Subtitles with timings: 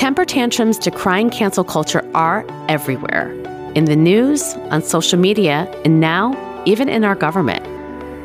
[0.00, 3.30] Temper tantrums to crying cancel culture are everywhere
[3.74, 7.62] in the news, on social media, and now even in our government.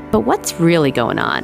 [0.09, 1.43] But what's really going on?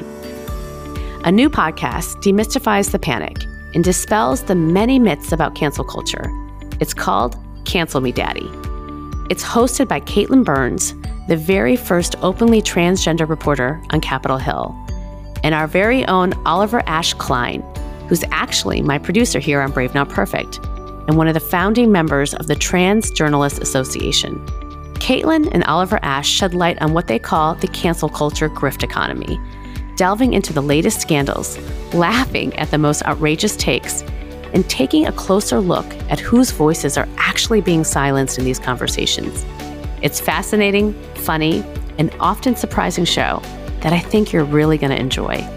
[1.25, 3.43] A new podcast demystifies the panic
[3.75, 6.31] and dispels the many myths about cancel culture.
[6.79, 7.35] It's called
[7.65, 8.49] Cancel Me Daddy.
[9.29, 10.93] It's hosted by Katelyn Burns,
[11.27, 14.73] the very first openly transgender reporter on Capitol Hill,
[15.43, 17.61] and our very own Oliver Ash Kleine,
[18.11, 20.57] who's actually my producer here on Brave Not Perfect
[21.07, 24.45] and one of the founding members of the Trans Journalists Association.
[24.95, 29.39] Katelyn and Oliver Ash shed light on what they call the cancel culture grift economy,
[29.95, 31.57] delving into the latest scandals,
[31.93, 34.01] laughing at the most outrageous takes,
[34.53, 39.45] and taking a closer look at whose voices are actually being silenced in these conversations.
[40.01, 41.63] It's fascinating, funny,
[41.97, 43.41] and often surprising show
[43.79, 45.47] that I think you're really going to enjoy.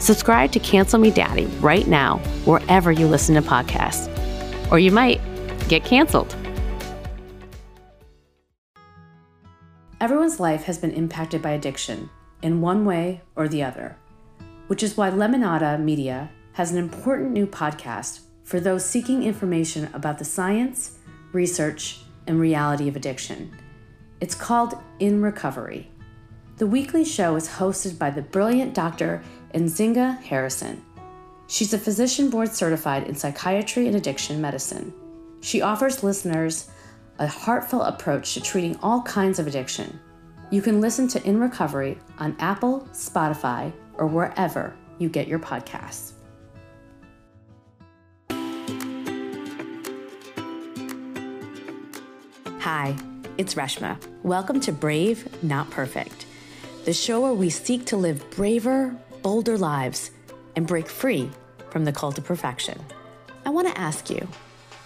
[0.00, 4.08] Subscribe to Cancel Me Daddy right now, wherever you listen to podcasts,
[4.70, 5.20] or you might
[5.68, 6.36] get canceled.
[10.00, 12.08] Everyone's life has been impacted by addiction
[12.42, 13.96] in one way or the other,
[14.68, 20.18] which is why Lemonada Media has an important new podcast for those seeking information about
[20.18, 20.98] the science,
[21.32, 23.52] research, and reality of addiction.
[24.20, 25.90] It's called In Recovery.
[26.58, 29.22] The weekly show is hosted by the brilliant Dr.
[29.54, 30.84] Nzinga Harrison.
[31.46, 34.92] She's a physician board certified in psychiatry and addiction medicine.
[35.40, 36.68] She offers listeners
[37.18, 39.98] a heartfelt approach to treating all kinds of addiction.
[40.50, 46.12] You can listen to In Recovery on Apple, Spotify, or wherever you get your podcasts.
[52.60, 52.94] Hi,
[53.38, 53.98] it's Reshma.
[54.22, 56.26] Welcome to Brave, Not Perfect,
[56.84, 58.94] the show where we seek to live braver,
[59.28, 60.10] bolder lives
[60.56, 61.30] and break free
[61.68, 62.82] from the cult of perfection.
[63.44, 64.26] I want to ask you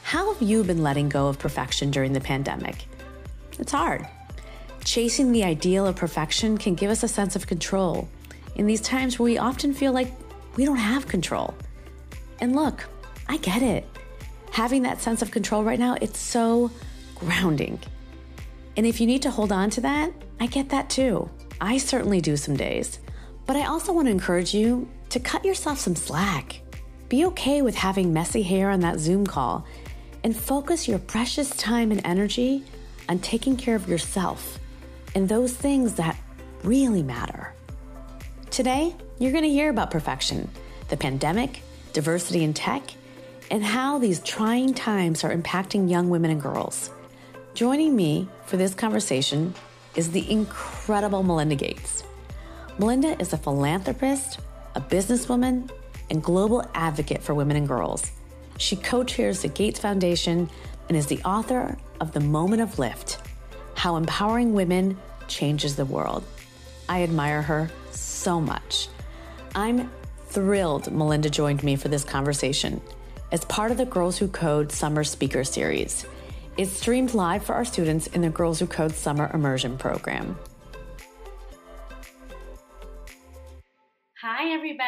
[0.03, 2.87] how have you been letting go of perfection during the pandemic?
[3.61, 4.05] It's hard.
[4.83, 8.09] Chasing the ideal of perfection can give us a sense of control
[8.57, 10.13] in these times where we often feel like
[10.57, 11.55] we don't have control.
[12.41, 12.89] And look,
[13.29, 13.87] I get it.
[14.51, 16.73] Having that sense of control right now, it's so
[17.15, 17.79] grounding.
[18.77, 21.31] And if you need to hold on to that, I get that too.
[21.61, 22.99] I certainly do some days.
[23.47, 26.61] But I also want to encourage you to cut yourself some slack.
[27.09, 29.67] Be okay with having messy hair on that Zoom call
[30.25, 32.65] and focus your precious time and energy
[33.09, 34.59] on taking care of yourself
[35.15, 36.17] and those things that
[36.63, 37.53] really matter.
[38.51, 40.49] Today, you're going to hear about perfection,
[40.89, 42.83] the pandemic, diversity in tech,
[43.51, 46.91] and how these trying times are impacting young women and girls.
[47.55, 49.55] Joining me for this conversation
[49.95, 52.03] is the incredible Melinda Gates.
[52.83, 54.41] Melinda is a philanthropist,
[54.75, 55.71] a businesswoman,
[56.11, 58.11] and global advocate for women and girls.
[58.59, 60.51] She co chairs the Gates Foundation
[60.89, 63.21] and is the author of The Moment of Lift
[63.77, 64.99] How Empowering Women
[65.29, 66.25] Changes the World.
[66.89, 68.89] I admire her so much.
[69.55, 69.89] I'm
[70.27, 72.81] thrilled Melinda joined me for this conversation
[73.31, 76.05] as part of the Girls Who Code Summer Speaker Series.
[76.57, 80.37] It's streamed live for our students in the Girls Who Code Summer Immersion Program.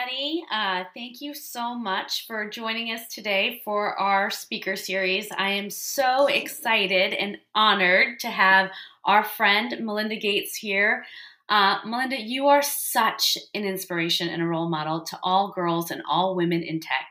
[0.04, 0.44] Everybody.
[0.50, 5.28] Uh, thank you so much for joining us today for our speaker series.
[5.36, 8.70] I am so excited and honored to have
[9.04, 11.04] our friend Melinda Gates here.
[11.48, 16.02] Uh, Melinda, you are such an inspiration and a role model to all girls and
[16.08, 17.10] all women in tech.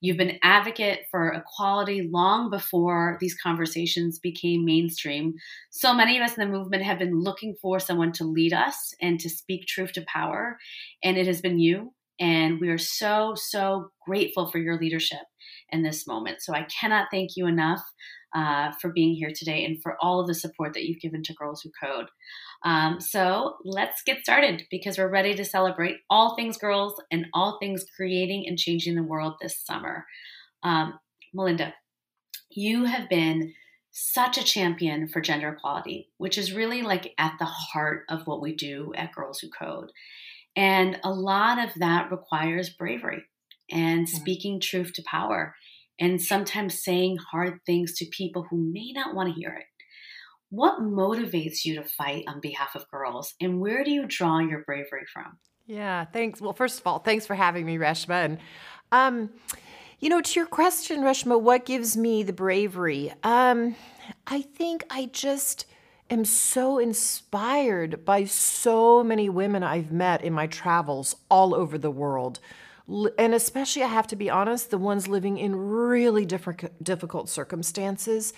[0.00, 5.34] You've been advocate for equality long before these conversations became mainstream.
[5.70, 8.94] So many of us in the movement have been looking for someone to lead us
[9.00, 10.58] and to speak truth to power,
[11.02, 11.92] and it has been you.
[12.18, 15.20] And we are so, so grateful for your leadership
[15.70, 16.42] in this moment.
[16.42, 17.82] So I cannot thank you enough
[18.34, 21.34] uh, for being here today and for all of the support that you've given to
[21.34, 22.06] Girls Who Code.
[22.64, 27.58] Um, so let's get started because we're ready to celebrate all things girls and all
[27.58, 30.04] things creating and changing the world this summer.
[30.62, 30.98] Um,
[31.32, 31.74] Melinda,
[32.50, 33.52] you have been
[33.92, 38.42] such a champion for gender equality, which is really like at the heart of what
[38.42, 39.90] we do at Girls Who Code.
[40.56, 43.22] And a lot of that requires bravery
[43.70, 44.16] and mm-hmm.
[44.16, 45.54] speaking truth to power
[46.00, 49.66] and sometimes saying hard things to people who may not want to hear it.
[50.50, 54.62] What motivates you to fight on behalf of girls, and where do you draw your
[54.64, 55.38] bravery from?
[55.66, 56.40] Yeah, thanks.
[56.40, 58.24] Well, first of all, thanks for having me, Reshma.
[58.24, 58.38] And,
[58.92, 59.30] um,
[59.98, 63.12] you know, to your question, Reshma, what gives me the bravery?
[63.24, 63.74] Um,
[64.28, 65.66] I think I just
[66.10, 71.90] am so inspired by so many women I've met in my travels all over the
[71.90, 72.40] world
[73.18, 78.32] and especially I have to be honest, the ones living in really different difficult circumstances.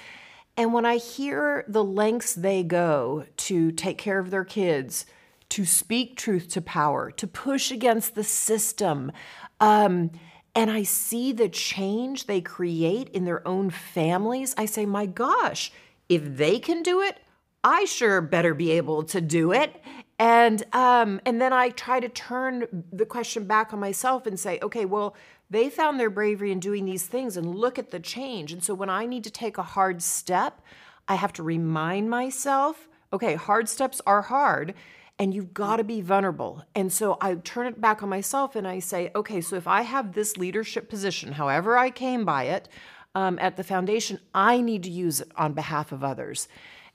[0.56, 5.06] And when I hear the lengths they go to take care of their kids,
[5.50, 9.12] to speak truth to power, to push against the system,
[9.60, 10.10] um,
[10.54, 15.70] and I see the change they create in their own families, I say, my gosh,
[16.08, 17.18] if they can do it,
[17.64, 19.82] I sure better be able to do it.
[20.18, 24.58] And um, and then I try to turn the question back on myself and say,
[24.62, 25.14] okay, well,
[25.50, 28.52] they found their bravery in doing these things and look at the change.
[28.52, 30.60] And so when I need to take a hard step,
[31.06, 34.74] I have to remind myself, okay, hard steps are hard
[35.18, 36.64] and you've got to be vulnerable.
[36.74, 39.82] And so I turn it back on myself and I say, okay, so if I
[39.82, 42.68] have this leadership position, however I came by it
[43.14, 46.46] um, at the foundation, I need to use it on behalf of others.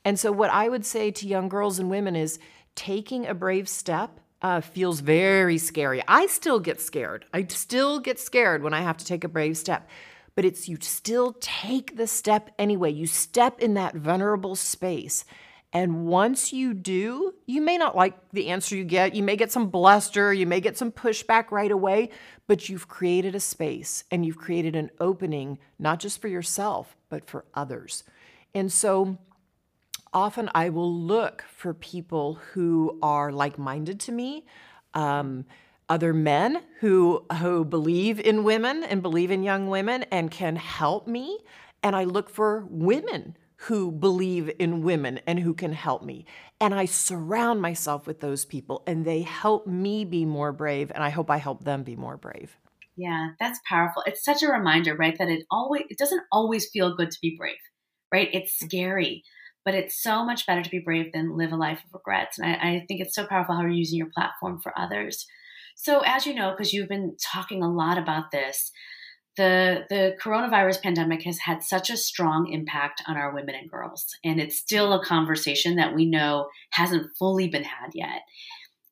[0.06, 2.40] And so what I would say to young girls and women is
[2.76, 6.04] taking a brave step uh, feels very scary.
[6.08, 7.26] I still get scared.
[7.34, 9.90] I still get scared when I have to take a brave step.
[10.36, 12.92] But it's you still take the step anyway.
[12.92, 15.24] You step in that vulnerable space.
[15.72, 19.16] And once you do, you may not like the answer you get.
[19.16, 22.10] You may get some bluster, you may get some pushback right away,
[22.46, 27.28] but you've created a space and you've created an opening, not just for yourself, but
[27.28, 28.04] for others.
[28.54, 29.18] And so
[30.14, 34.46] often I will look for people who are like minded to me.
[34.94, 35.46] Um,
[35.90, 41.08] other men who who believe in women and believe in young women and can help
[41.08, 41.40] me
[41.82, 46.26] and I look for women who believe in women and who can help me
[46.60, 51.04] and I surround myself with those people and they help me be more brave and
[51.04, 52.58] I hope I help them be more brave.
[52.96, 54.04] Yeah, that's powerful.
[54.06, 57.36] It's such a reminder, right, that it always it doesn't always feel good to be
[57.38, 57.58] brave.
[58.12, 58.30] Right?
[58.32, 59.24] It's scary
[59.66, 62.38] but it's so much better to be brave than live a life of regrets.
[62.38, 65.26] And I, I think it's so powerful how you're using your platform for others.
[65.76, 68.72] So, as you know, because you've been talking a lot about this,
[69.36, 74.06] the the coronavirus pandemic has had such a strong impact on our women and girls,
[74.24, 78.22] and it's still a conversation that we know hasn't fully been had yet.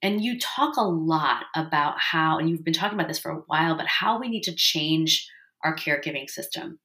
[0.01, 3.43] And you talk a lot about how, and you've been talking about this for a
[3.45, 5.29] while, but how we need to change
[5.63, 6.79] our caregiving system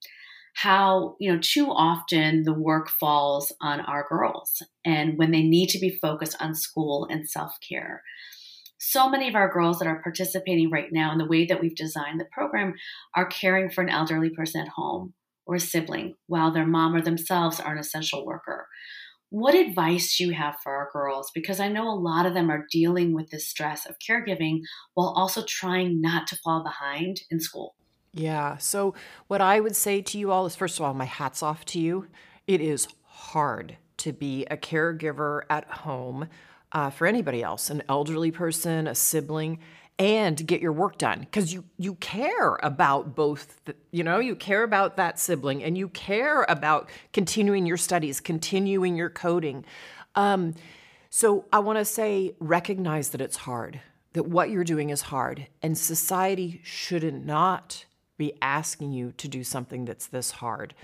[0.56, 5.69] how you know too often the work falls on our girls and when they need
[5.69, 8.03] to be focused on school and self-care.
[8.79, 11.76] So many of our girls that are participating right now in the way that we've
[11.76, 12.73] designed the program
[13.14, 15.12] are caring for an elderly person at home
[15.44, 18.67] or a sibling while their mom or themselves are an essential worker.
[19.29, 21.31] What advice do you have for our girls?
[21.35, 24.61] Because i know a lot of them are dealing with the stress of caregiving
[24.94, 27.75] while also trying not to fall behind in school
[28.16, 28.56] yeah.
[28.56, 28.94] So,
[29.26, 31.78] what I would say to you all is first of all, my hat's off to
[31.78, 32.08] you.
[32.46, 36.28] It is hard to be a caregiver at home
[36.72, 39.58] uh, for anybody else, an elderly person, a sibling,
[39.98, 43.62] and get your work done because you you care about both.
[43.66, 48.20] The, you know, you care about that sibling, and you care about continuing your studies,
[48.20, 49.64] continuing your coding.
[50.14, 50.54] Um,
[51.10, 53.80] so, I want to say, recognize that it's hard.
[54.14, 57.84] That what you're doing is hard, and society shouldn't not
[58.16, 60.74] be asking you to do something that's this hard.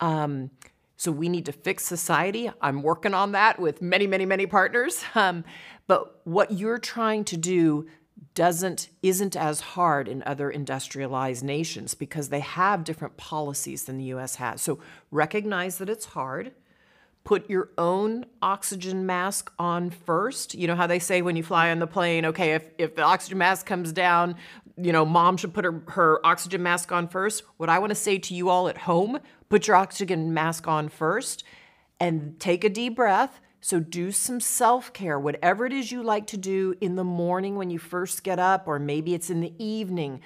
[0.00, 0.50] Um,
[0.96, 2.50] so we need to fix society.
[2.60, 5.02] I'm working on that with many, many, many partners.
[5.14, 5.44] Um,
[5.86, 7.88] but what you're trying to do
[8.34, 14.04] doesn't isn't as hard in other industrialized nations because they have different policies than the
[14.04, 14.60] US has.
[14.62, 14.78] So
[15.10, 16.52] recognize that it's hard
[17.24, 20.54] put your own oxygen mask on first.
[20.54, 23.02] You know how they say when you fly on the plane, okay, if, if the
[23.02, 24.36] oxygen mask comes down,
[24.76, 27.42] you know, mom should put her, her oxygen mask on first.
[27.58, 30.88] What I want to say to you all at home, put your oxygen mask on
[30.88, 31.44] first
[31.98, 33.40] and take a deep breath.
[33.60, 37.56] So do some self care, whatever it is you like to do in the morning
[37.56, 40.22] when you first get up, or maybe it's in the evening.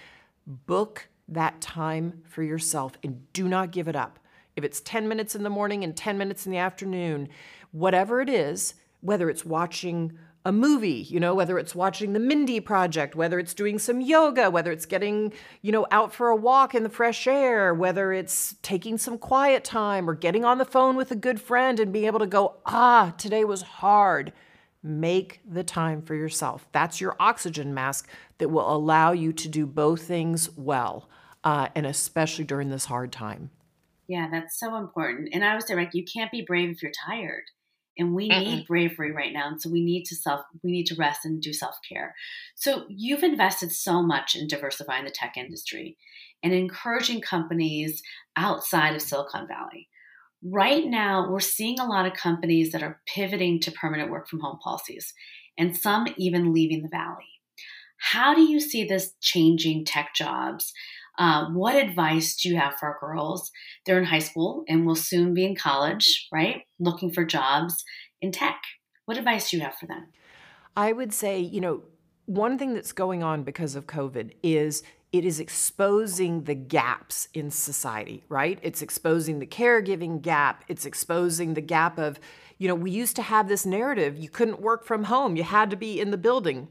[0.46, 4.20] Book that time for yourself and do not give it up
[4.56, 7.28] if it's 10 minutes in the morning and 10 minutes in the afternoon,
[7.72, 12.60] whatever it is, whether it's watching a movie, you know, whether it's watching the Mindy
[12.60, 15.32] Project, whether it's doing some yoga, whether it's getting,
[15.62, 19.64] you know, out for a walk in the fresh air, whether it's taking some quiet
[19.64, 22.56] time or getting on the phone with a good friend and being able to go,
[22.66, 24.34] ah, today was hard.
[24.82, 26.66] Make the time for yourself.
[26.72, 28.06] That's your oxygen mask
[28.36, 31.08] that will allow you to do both things well,
[31.42, 33.50] uh, and especially during this hard time.
[34.06, 35.30] Yeah, that's so important.
[35.32, 37.44] And I was direct, you can't be brave if you're tired.
[37.96, 38.44] And we Mm-mm.
[38.44, 39.46] need bravery right now.
[39.46, 42.14] And so we need to self we need to rest and do self-care.
[42.56, 45.96] So you've invested so much in diversifying the tech industry
[46.42, 48.02] and encouraging companies
[48.36, 49.88] outside of Silicon Valley.
[50.42, 54.40] Right now, we're seeing a lot of companies that are pivoting to permanent work from
[54.40, 55.14] home policies,
[55.56, 57.24] and some even leaving the valley.
[57.98, 60.74] How do you see this changing tech jobs?
[61.18, 63.50] Uh, what advice do you have for girls?
[63.86, 66.62] They're in high school and will soon be in college, right?
[66.78, 67.84] Looking for jobs
[68.20, 68.60] in tech.
[69.04, 70.06] What advice do you have for them?
[70.76, 71.82] I would say, you know,
[72.26, 77.50] one thing that's going on because of COVID is it is exposing the gaps in
[77.50, 78.58] society, right?
[78.62, 80.64] It's exposing the caregiving gap.
[80.66, 82.18] It's exposing the gap of,
[82.58, 85.70] you know, we used to have this narrative you couldn't work from home, you had
[85.70, 86.66] to be in the building.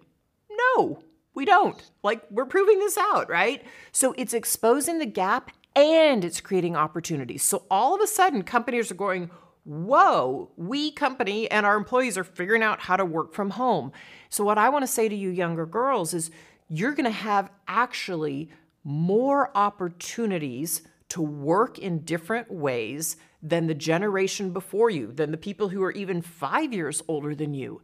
[0.76, 1.00] No,
[1.34, 1.82] we don't.
[2.04, 3.64] Like, we're proving this out, right?
[3.92, 7.44] So it's exposing the gap and it's creating opportunities.
[7.44, 9.32] So all of a sudden, companies are going,
[9.64, 13.92] whoa, we company and our employees are figuring out how to work from home.
[14.30, 16.32] So, what I want to say to you, younger girls, is
[16.70, 18.50] you're going to have actually
[18.84, 25.70] more opportunities to work in different ways than the generation before you, than the people
[25.70, 27.82] who are even five years older than you.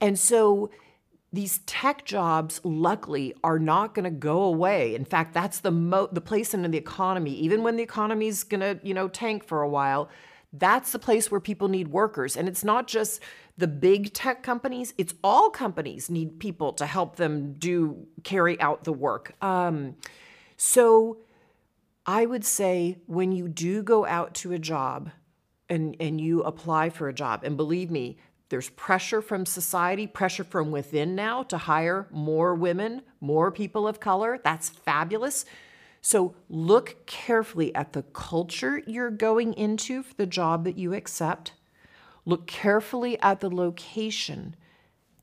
[0.00, 0.70] And so
[1.32, 4.94] these tech jobs, luckily, are not going to go away.
[4.94, 7.34] In fact, that's the mo- the place in the economy.
[7.34, 10.08] Even when the economy's going to, you know, tank for a while,
[10.52, 12.36] that's the place where people need workers.
[12.36, 13.20] And it's not just
[13.58, 18.84] the big tech companies, it's all companies need people to help them do carry out
[18.84, 19.34] the work.
[19.42, 19.96] Um,
[20.56, 21.18] so
[22.06, 25.10] I would say when you do go out to a job
[25.68, 28.16] and, and you apply for a job, and believe me,
[28.48, 34.00] there's pressure from society, pressure from within now to hire more women, more people of
[34.00, 34.40] color.
[34.42, 35.44] That's fabulous.
[36.00, 41.52] So look carefully at the culture you're going into for the job that you accept.
[42.24, 44.56] Look carefully at the location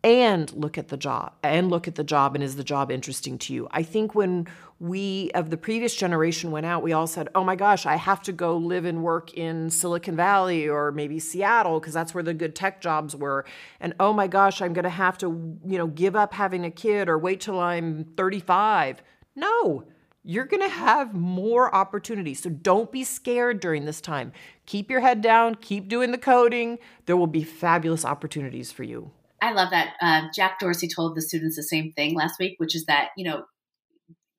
[0.06, 3.40] and look at the job and look at the job and is the job interesting
[3.40, 4.48] to you i think when
[4.80, 8.22] we of the previous generation went out we all said oh my gosh i have
[8.22, 12.36] to go live and work in silicon valley or maybe seattle because that's where the
[12.36, 13.44] good tech jobs were
[13.80, 16.72] and oh my gosh i'm going to have to you know give up having a
[16.72, 19.02] kid or wait till i'm 35
[19.36, 19.84] no
[20.28, 22.42] you're going to have more opportunities.
[22.42, 24.34] So don't be scared during this time.
[24.66, 26.80] Keep your head down, keep doing the coding.
[27.06, 29.12] There will be fabulous opportunities for you.
[29.42, 29.96] I love that.
[30.02, 33.26] Uh, Jack Dorsey told the students the same thing last week, which is that, you
[33.26, 33.46] know,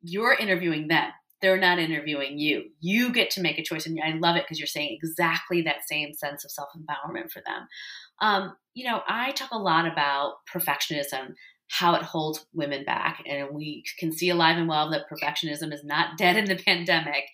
[0.03, 1.11] you're interviewing them.
[1.43, 2.71] They're not interviewing you.
[2.81, 3.87] You get to make a choice.
[3.87, 7.43] And I love it because you're saying exactly that same sense of self empowerment for
[7.45, 7.69] them.
[8.21, 11.35] Um, you know, I talk a lot about perfectionism
[11.69, 13.23] how it holds women back.
[13.27, 17.25] And we can see alive and well that perfectionism is not dead in the pandemic.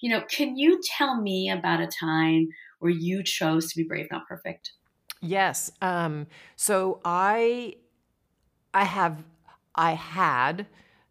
[0.00, 4.08] You know, can you tell me about a time where you chose to be brave,
[4.10, 4.72] not perfect?
[5.24, 5.72] Yes.
[5.80, 7.76] Um, so I,
[8.74, 9.24] I have,
[9.74, 10.66] I had,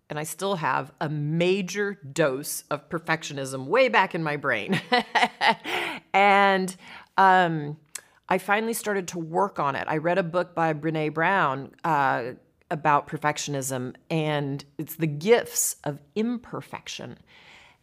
[0.09, 4.79] and I still have a major dose of perfectionism way back in my brain,
[6.13, 6.75] and
[7.17, 7.77] um,
[8.29, 9.85] I finally started to work on it.
[9.87, 12.33] I read a book by Brene Brown uh,
[12.69, 17.17] about perfectionism, and it's the gifts of imperfection.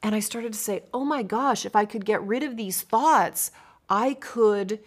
[0.02, 2.82] And I started to say, oh my gosh, if I could get rid of these
[2.82, 3.50] thoughts,
[3.88, 4.78] I could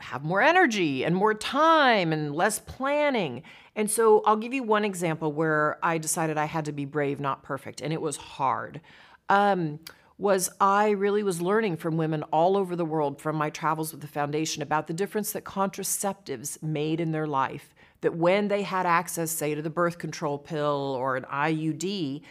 [0.00, 3.42] have more energy and more time and less planning.
[3.74, 7.20] And so I'll give you one example where I decided I had to be brave,
[7.20, 8.80] not perfect, and it was hard.
[9.28, 9.80] Um,
[10.18, 14.00] was I really was learning from women all over the world from my travels with
[14.00, 18.86] the foundation about the difference that contraceptives made in their life that when they had
[18.86, 22.22] access, say, to the birth control pill or an IUD,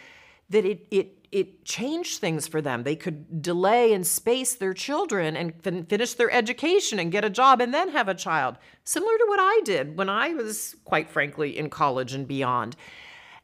[0.49, 2.83] that it it it changed things for them.
[2.83, 7.29] They could delay and space their children and fin- finish their education and get a
[7.29, 11.09] job and then have a child, similar to what I did when I was, quite
[11.09, 12.75] frankly, in college and beyond.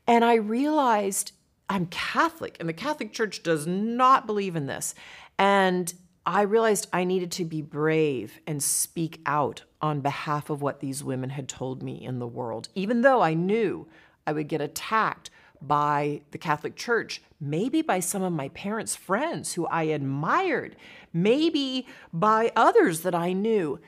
[0.07, 1.33] And I realized
[1.67, 4.93] I'm Catholic, and the Catholic Church does not believe in this.
[5.39, 5.93] And
[6.25, 11.03] I realized I needed to be brave and speak out on behalf of what these
[11.03, 13.87] women had told me in the world, even though I knew
[14.27, 15.30] I would get attacked
[15.61, 20.75] by the Catholic Church, maybe by some of my parents' friends who I admired,
[21.13, 23.79] maybe by others that I knew.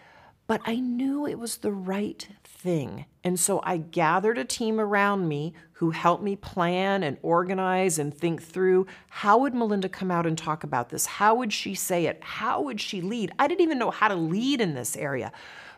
[0.46, 3.06] But I knew it was the right thing.
[3.24, 8.14] And so I gathered a team around me who helped me plan and organize and
[8.14, 11.06] think through how would Melinda come out and talk about this?
[11.06, 12.20] How would she say it?
[12.22, 13.32] How would she lead?
[13.40, 15.32] I didn't even know how to lead in this area.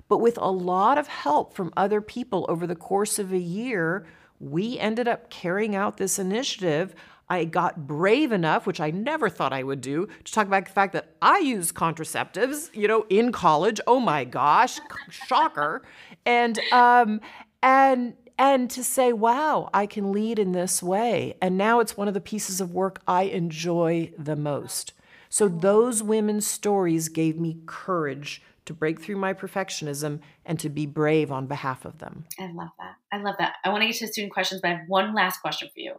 [0.08, 4.06] But with a lot of help from other people over the course of a year,
[4.40, 6.96] we ended up carrying out this initiative.
[7.28, 10.72] I got brave enough, which I never thought I would do, to talk about the
[10.72, 13.82] fact that I use contraceptives, you know, in college.
[13.88, 15.82] Oh my gosh, shocker!
[16.26, 17.22] And um,
[17.64, 21.36] and and to say, wow, I can lead in this way.
[21.42, 24.94] And now it's one of the pieces of work I enjoy the most.
[25.30, 30.86] So those women's stories gave me courage to break through my perfectionism and to be
[30.86, 32.26] brave on behalf of them.
[32.40, 32.96] I love that.
[33.12, 33.56] I love that.
[33.64, 35.80] I want to get to the student questions, but I have one last question for
[35.80, 35.94] you.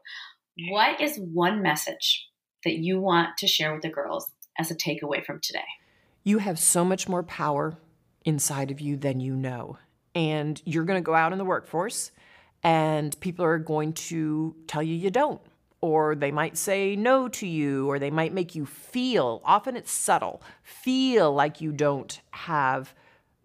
[0.70, 2.28] What is one message
[2.64, 5.64] that you want to share with the girls as a takeaway from today?
[6.24, 7.78] You have so much more power
[8.24, 9.78] inside of you than you know.
[10.14, 12.10] And you're going to go out in the workforce,
[12.62, 15.40] and people are going to tell you you don't
[15.86, 19.92] or they might say no to you, or they might make you feel, often it's
[19.92, 22.92] subtle, feel like you don't have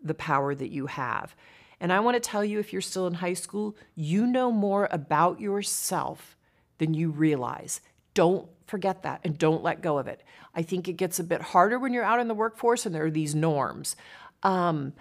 [0.03, 1.35] the power that you have.
[1.79, 4.87] And I want to tell you if you're still in high school, you know more
[4.91, 6.35] about yourself
[6.79, 7.79] than you realize.
[8.15, 10.23] Don't forget that and don't let go of it.
[10.55, 13.05] I think it gets a bit harder when you're out in the workforce and there
[13.05, 13.95] are these norms.
[14.41, 14.93] Um,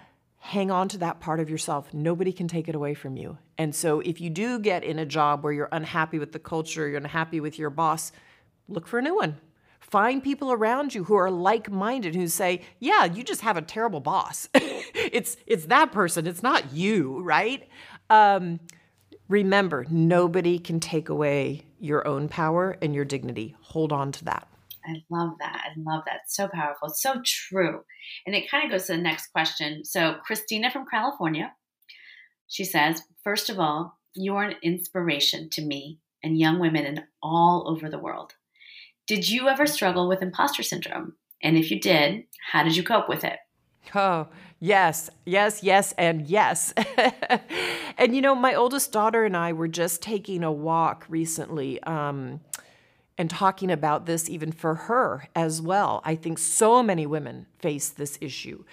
[0.43, 1.93] hang on to that part of yourself.
[1.93, 3.37] Nobody can take it away from you.
[3.59, 6.87] And so if you do get in a job where you're unhappy with the culture,
[6.87, 8.11] you're unhappy with your boss,
[8.67, 9.37] look for a new one.
[9.79, 13.99] Find people around you who are like-minded who say, "Yeah, you just have a terrible
[13.99, 17.67] boss." it's it's that person, it's not you, right?
[18.09, 18.61] Um,
[19.27, 23.55] remember, nobody can take away your own power and your dignity.
[23.61, 24.47] Hold on to that.
[24.85, 25.63] I love that.
[25.65, 26.21] I love that.
[26.27, 26.89] So powerful.
[26.89, 27.83] so true.
[28.25, 29.83] And it kind of goes to the next question.
[29.85, 31.53] So, Christina from California,
[32.47, 37.03] she says, First of all, you are an inspiration to me and young women in
[37.21, 38.33] all over the world.
[39.07, 41.13] Did you ever struggle with imposter syndrome?
[41.41, 43.39] And if you did, how did you cope with it?
[43.95, 44.27] Oh,
[44.59, 46.73] yes, yes, yes, and yes.
[47.97, 51.81] and you know, my oldest daughter and I were just taking a walk recently.
[51.83, 52.41] Um,
[53.21, 56.01] and talking about this even for her as well.
[56.03, 58.63] I think so many women face this issue.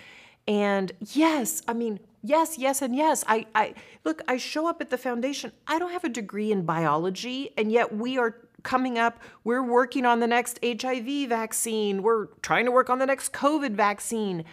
[0.46, 3.22] And yes, I mean, yes, yes, and yes.
[3.28, 3.74] I, I
[4.04, 5.52] look, I show up at the foundation.
[5.66, 9.20] I don't have a degree in biology, and yet we are coming up.
[9.44, 12.02] We're working on the next HIV vaccine.
[12.02, 14.46] We're trying to work on the next COVID vaccine.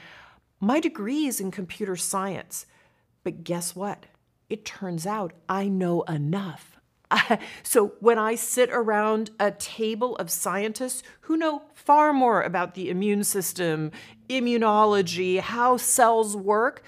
[0.59, 2.65] My degree is in computer science.
[3.23, 4.07] But guess what?
[4.49, 6.74] It turns out I know enough
[7.63, 12.89] so when I sit around a table of scientists who know far more about the
[12.89, 13.91] immune system,
[14.29, 16.83] immunology, how cells work,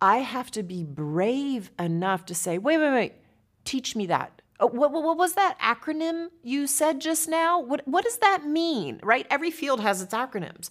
[0.00, 3.14] I have to be brave enough to say, wait, wait, wait,
[3.64, 4.42] teach me that.
[4.60, 7.60] Uh, what, what, what, was that acronym you said just now?
[7.60, 9.26] What, what does that mean, right?
[9.30, 10.70] Every field has its acronyms.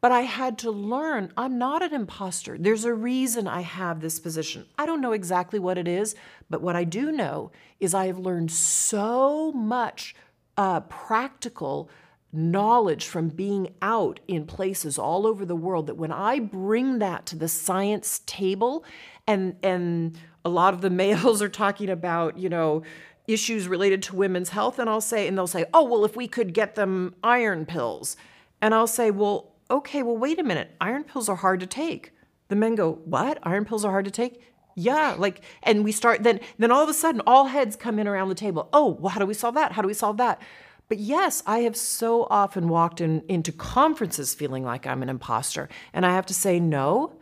[0.00, 2.56] But I had to learn I'm not an imposter.
[2.58, 4.66] There's a reason I have this position.
[4.78, 6.14] I don't know exactly what it is,
[6.48, 10.14] but what I do know is I have learned so much
[10.56, 11.90] uh, practical
[12.32, 17.26] knowledge from being out in places all over the world that when I bring that
[17.26, 18.84] to the science table,
[19.26, 22.82] and and a lot of the males are talking about, you know,
[23.26, 26.28] issues related to women's health, and I'll say, and they'll say, oh well, if we
[26.28, 28.16] could get them iron pills,
[28.60, 30.74] and I'll say, well, okay, well, wait a minute.
[30.80, 32.12] Iron pills are hard to take.
[32.48, 33.38] The men go, what?
[33.42, 34.42] Iron pills are hard to take?
[34.74, 36.40] Yeah, like, and we start then.
[36.58, 38.68] Then all of a sudden, all heads come in around the table.
[38.72, 39.72] Oh, well, how do we solve that?
[39.72, 40.40] How do we solve that?
[40.88, 45.68] But yes, I have so often walked in, into conferences feeling like I'm an imposter,
[45.92, 47.12] and I have to say no.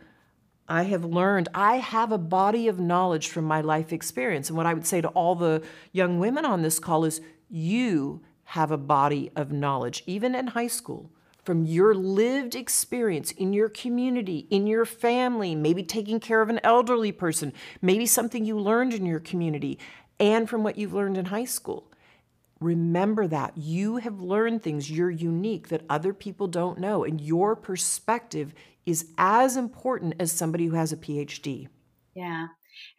[0.67, 4.49] I have learned, I have a body of knowledge from my life experience.
[4.49, 8.21] And what I would say to all the young women on this call is you
[8.43, 11.11] have a body of knowledge, even in high school
[11.49, 16.59] from your lived experience in your community, in your family, maybe taking care of an
[16.63, 19.79] elderly person, maybe something you learned in your community,
[20.19, 21.91] and from what you've learned in high school.
[22.59, 27.55] Remember that you have learned things, you're unique that other people don't know, and your
[27.55, 28.53] perspective
[28.85, 31.67] is as important as somebody who has a PhD.
[32.13, 32.45] Yeah.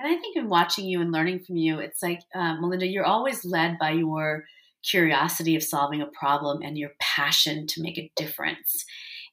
[0.00, 3.06] And I think in watching you and learning from you, it's like, uh, Melinda, you're
[3.06, 4.44] always led by your
[4.82, 8.84] curiosity of solving a problem and your passion to make a difference.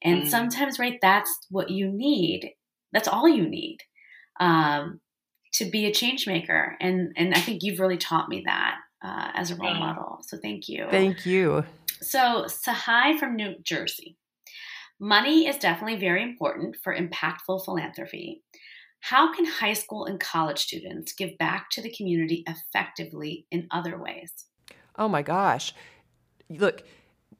[0.04, 0.28] And mm.
[0.28, 2.52] sometimes, right, that's what you need.
[2.94, 3.78] That's all you need
[4.40, 5.00] um,
[5.54, 6.76] to be a change maker.
[6.80, 10.20] And and I think you've really taught me that uh, as a role model.
[10.22, 10.88] So thank you.
[10.90, 11.66] Thank you.
[12.02, 14.18] So Sahai from New Jersey.
[15.00, 18.42] Money is definitely very important for impactful philanthropy.
[19.02, 24.02] How can high school and college students give back to the community effectively in other
[24.02, 24.32] ways?
[24.98, 25.74] Oh my gosh.
[26.50, 26.84] Look,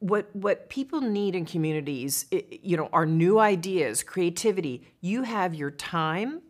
[0.00, 4.86] what what people need in communities, you know, are new ideas, creativity.
[5.00, 6.42] You have your time,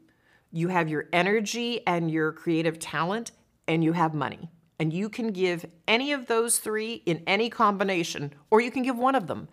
[0.52, 3.32] you have your energy and your creative talent,
[3.66, 4.50] and you have money.
[4.78, 8.96] And you can give any of those three in any combination, or you can give
[8.96, 9.48] one of them.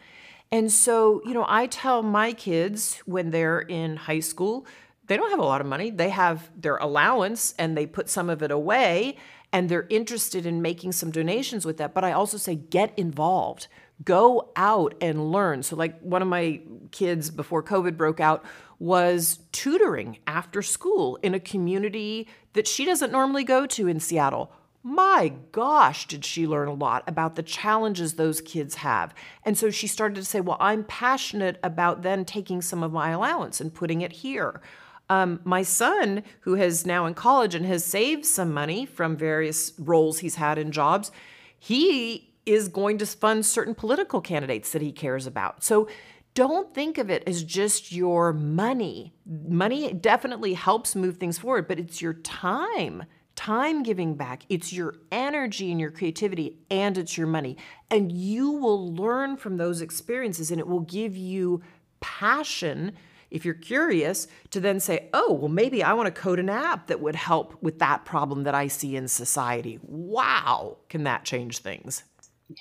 [0.51, 4.67] And so, you know, I tell my kids when they're in high school,
[5.07, 5.89] they don't have a lot of money.
[5.89, 9.17] They have their allowance and they put some of it away
[9.55, 11.93] and they're interested in making some donations with that.
[11.93, 13.69] But I also say get involved.
[14.03, 15.63] Go out and learn.
[15.63, 16.59] So, like one of my
[16.91, 18.43] kids before COVID broke out
[18.79, 24.51] was tutoring after school in a community that she doesn't normally go to in Seattle.
[24.83, 29.15] My gosh, did she learn a lot about the challenges those kids have.
[29.45, 33.11] And so she started to say, Well, I'm passionate about then taking some of my
[33.11, 34.59] allowance and putting it here.
[35.09, 39.73] Um, my son, who is now in college and has saved some money from various
[39.77, 41.11] roles he's had in jobs,
[41.59, 45.63] he is going to fund certain political candidates that he cares about.
[45.63, 45.87] So
[46.33, 49.13] don't think of it as just your money.
[49.25, 53.03] Money definitely helps move things forward, but it's your time,
[53.35, 54.43] time giving back.
[54.49, 57.57] It's your energy and your creativity, and it's your money.
[57.89, 61.61] And you will learn from those experiences, and it will give you
[62.01, 62.91] passion
[63.31, 66.87] if you're curious, to then say, oh, well, maybe I want to code an app
[66.87, 69.79] that would help with that problem that I see in society.
[69.81, 72.03] Wow, can that change things?
[72.49, 72.55] Yeah,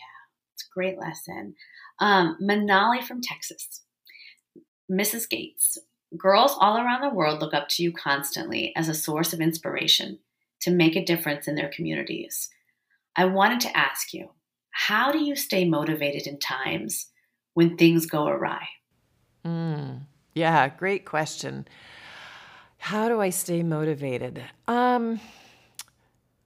[0.54, 1.54] it's a great lesson.
[2.00, 3.82] Um, Manali from Texas.
[4.90, 5.28] Mrs.
[5.28, 5.78] Gates,
[6.16, 10.18] girls all around the world look up to you constantly as a source of inspiration
[10.60, 12.48] to make a difference in their communities.
[13.16, 14.30] I wanted to ask you,
[14.70, 17.06] how do you stay motivated in times
[17.54, 18.66] when things go awry?
[19.44, 20.06] Mm.
[20.34, 21.66] Yeah, great question.
[22.78, 24.42] How do I stay motivated?
[24.66, 25.20] Um,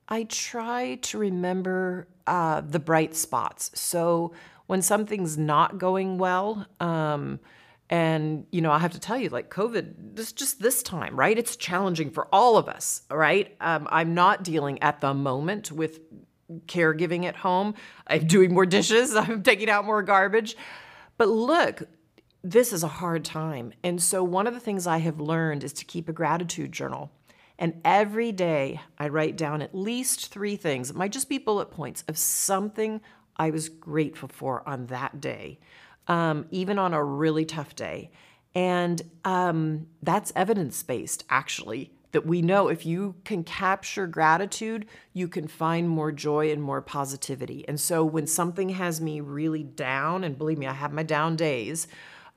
[0.09, 3.71] I try to remember uh, the bright spots.
[3.75, 4.35] So
[4.67, 7.41] when something's not going well, um,
[7.91, 11.39] and you know, I have to tell you, like COVID, this just this time, right?
[11.39, 13.57] It's challenging for all of us, right?
[13.63, 16.01] Um, I'm not dealing at the moment with
[16.67, 17.75] caregiving at home.
[18.07, 19.17] I'm doing more dishes.
[19.17, 20.57] I'm taking out more garbage.
[21.17, 21.83] But look,
[22.51, 23.73] this is a hard time.
[23.85, 27.11] And so, one of the things I have learned is to keep a gratitude journal.
[27.59, 30.91] And every day I write down at least three things.
[30.91, 33.01] It might just be bullet points of something
[33.37, 35.59] I was grateful for on that day,
[36.07, 38.11] um, even on a really tough day.
[38.55, 45.29] And um, that's evidence based, actually, that we know if you can capture gratitude, you
[45.29, 47.67] can find more joy and more positivity.
[47.69, 51.37] And so when something has me really down, and believe me, I have my down
[51.37, 51.89] days,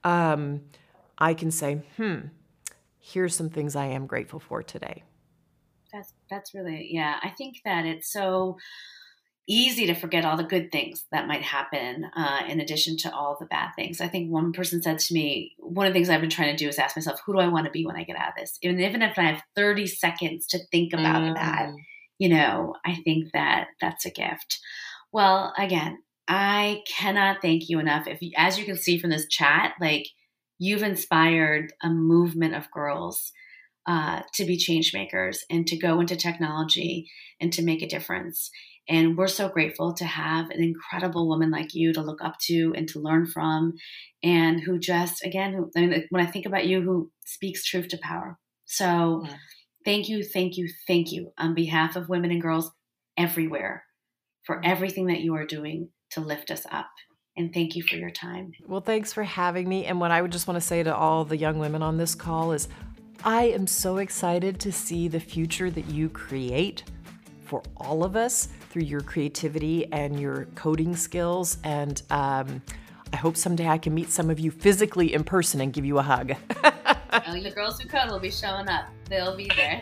[0.04, 0.62] um,
[1.18, 2.20] I can say, hmm,
[3.00, 5.04] here's some things I am grateful for today.
[5.94, 7.20] That's that's really yeah.
[7.22, 8.58] I think that it's so
[9.48, 13.36] easy to forget all the good things that might happen uh, in addition to all
[13.40, 14.00] the bad things.
[14.00, 16.64] I think one person said to me, one of the things I've been trying to
[16.64, 18.34] do is ask myself, who do I want to be when I get out of
[18.38, 18.58] this?
[18.64, 21.36] And even if I have 30 seconds to think about mm.
[21.36, 21.72] that,
[22.18, 24.60] you know, I think that that's a gift.
[25.12, 25.98] Well, again,
[26.34, 28.08] I cannot thank you enough.
[28.08, 30.08] If, as you can see from this chat, like
[30.58, 33.34] you've inspired a movement of girls
[33.86, 38.50] uh, to be change makers and to go into technology and to make a difference.
[38.88, 42.74] And we're so grateful to have an incredible woman like you to look up to
[42.78, 43.74] and to learn from,
[44.24, 47.90] and who just, again, who, I mean, when I think about you, who speaks truth
[47.90, 48.40] to power.
[48.64, 49.36] So yeah.
[49.84, 52.72] thank you, thank you, thank you on behalf of women and girls
[53.18, 53.84] everywhere
[54.46, 56.90] for everything that you are doing to lift us up.
[57.38, 58.52] And thank you for your time.
[58.68, 59.86] Well, thanks for having me.
[59.86, 62.14] And what I would just want to say to all the young women on this
[62.14, 62.68] call is
[63.24, 66.84] I am so excited to see the future that you create
[67.46, 71.58] for all of us through your creativity and your coding skills.
[71.64, 72.62] And um,
[73.14, 76.00] I hope someday I can meet some of you physically in person and give you
[76.00, 76.34] a hug.
[76.64, 78.86] well, the girls who code will be showing up.
[79.10, 79.82] They'll be there,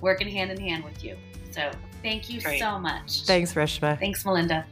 [0.00, 1.16] working hand in hand with you.
[1.50, 1.70] So
[2.02, 2.60] thank you Great.
[2.60, 3.24] so much.
[3.24, 3.98] Thanks, Reshma.
[3.98, 4.66] Thanks, Melinda.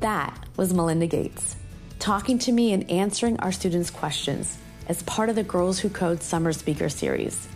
[0.00, 1.56] That was Melinda Gates
[1.98, 4.56] talking to me and answering our students' questions
[4.86, 7.48] as part of the Girls Who Code Summer Speaker Series.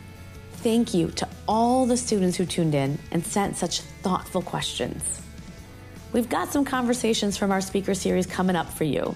[0.55, 5.23] Thank you to all the students who tuned in and sent such thoughtful questions.
[6.13, 9.15] We've got some conversations from our speaker series coming up for you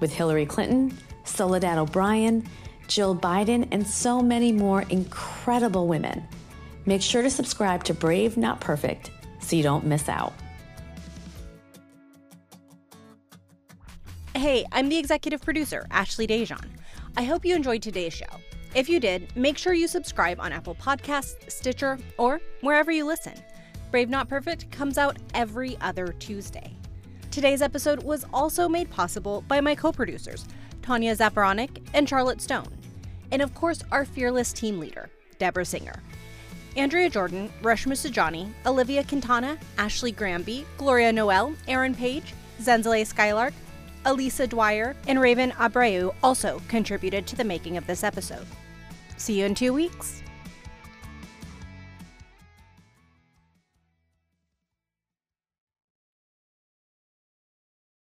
[0.00, 2.48] with Hillary Clinton, Soledad O'Brien,
[2.88, 6.26] Jill Biden, and so many more incredible women.
[6.86, 10.32] Make sure to subscribe to Brave Not Perfect so you don't miss out.
[14.34, 16.64] Hey, I'm the executive producer, Ashley Dejan.
[17.18, 18.26] I hope you enjoyed today's show.
[18.74, 23.34] If you did, make sure you subscribe on Apple Podcasts, Stitcher, or wherever you listen.
[23.90, 26.74] Brave Not Perfect comes out every other Tuesday.
[27.30, 30.46] Today's episode was also made possible by my co producers,
[30.80, 32.72] Tanya Zaporanic and Charlotte Stone.
[33.32, 36.02] And of course, our fearless team leader, Deborah Singer.
[36.74, 43.52] Andrea Jordan, Reshma Saujani, Olivia Quintana, Ashley Granby, Gloria Noel, Aaron Page, Zenzele Skylark,
[44.04, 48.46] Elisa Dwyer, and Raven Abreu also contributed to the making of this episode.
[49.16, 50.21] See you in two weeks.